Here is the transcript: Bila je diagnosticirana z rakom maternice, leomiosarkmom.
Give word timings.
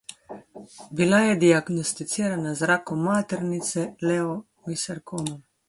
Bila 0.99 1.19
je 1.25 1.35
diagnosticirana 1.43 2.55
z 2.63 2.71
rakom 2.73 3.05
maternice, 3.11 3.87
leomiosarkmom. 4.09 5.33